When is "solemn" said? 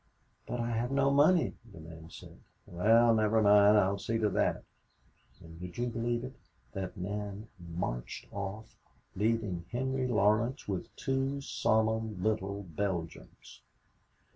11.41-12.19